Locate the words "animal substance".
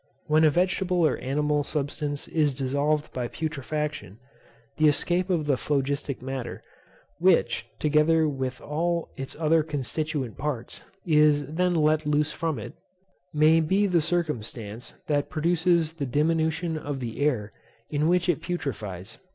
1.19-2.27